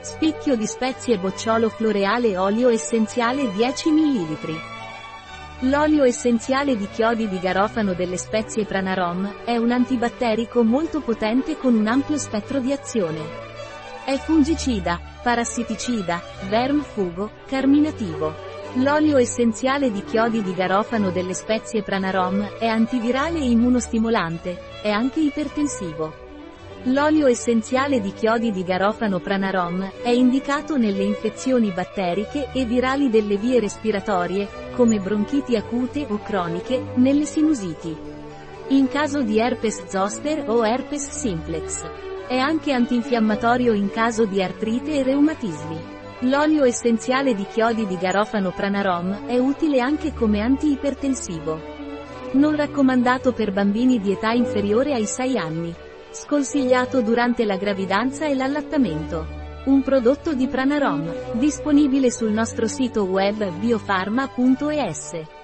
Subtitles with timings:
[0.00, 4.60] Spicchio di spezie bocciolo floreale olio essenziale 10 ml.
[5.62, 11.74] L'olio essenziale di chiodi di garofano delle spezie Pranarom è un antibatterico molto potente con
[11.74, 13.20] un ampio spettro di azione.
[14.04, 18.32] È fungicida, parassiticida, vermfugo, carminativo.
[18.74, 25.18] L'olio essenziale di chiodi di garofano delle spezie Pranarom è antivirale e immunostimolante, è anche
[25.18, 26.27] ipertensivo.
[26.90, 33.36] L'olio essenziale di chiodi di garofano Pranarom è indicato nelle infezioni batteriche e virali delle
[33.36, 37.94] vie respiratorie, come bronchiti acute o croniche, nelle sinusiti.
[38.68, 41.84] In caso di herpes zoster o herpes simplex.
[42.26, 45.78] È anche antinfiammatorio in caso di artrite e reumatismi.
[46.20, 51.60] L'olio essenziale di chiodi di garofano Pranarom è utile anche come anti-ipertensivo.
[52.32, 55.74] Non raccomandato per bambini di età inferiore ai 6 anni.
[56.10, 59.26] Sconsigliato durante la gravidanza e l'allattamento.
[59.66, 65.37] Un prodotto di Pranarom, disponibile sul nostro sito web biofarma.es.